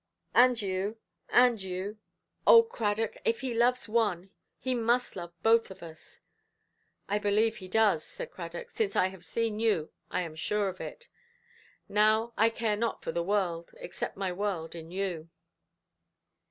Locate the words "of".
5.69-5.83, 10.69-10.81